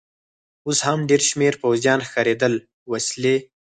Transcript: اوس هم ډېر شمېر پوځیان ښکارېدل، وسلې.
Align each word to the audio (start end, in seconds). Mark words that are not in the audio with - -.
اوس 0.67 0.79
هم 0.87 0.99
ډېر 1.09 1.21
شمېر 1.29 1.53
پوځیان 1.63 1.99
ښکارېدل، 2.07 2.53
وسلې. 2.91 3.35